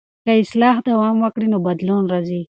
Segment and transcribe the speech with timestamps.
[0.25, 2.39] که اصلاح دوام وکړي نو بدلون راځي.